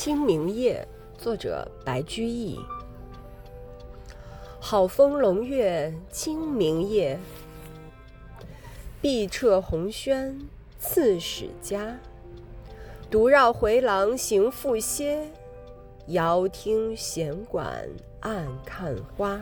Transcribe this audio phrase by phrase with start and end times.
[0.00, 0.86] 清明夜
[1.18, 2.56] 作者白居易。
[4.60, 7.18] 好风胧月清明夜。
[9.02, 10.38] 碧彻红轩
[10.78, 11.98] 刺史家。
[13.10, 15.28] 独绕回廊行复歇
[16.06, 17.84] 遥听弦管
[18.20, 19.40] 暗看花。